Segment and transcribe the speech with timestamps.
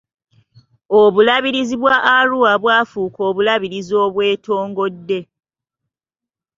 [0.99, 5.19] Obulabirizi bwa Arua bwafuuka obulabirizi obwetongodde.